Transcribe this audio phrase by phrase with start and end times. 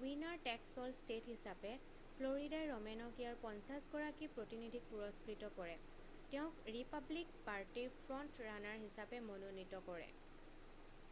[0.00, 5.74] winner takes all state হিচাপে ফ্ল'ৰিডাই ৰ'মনেক ইয়াৰ পঞ্চাছগৰাকী প্ৰতিনিধিক পুৰস্কৃত কৰে
[6.34, 10.08] তেওঁক ৰিপাব্লিক পাৰ্টিৰ ফ্ৰণ্ট ৰাণাৰ হিচাপে মনোনীত কৰে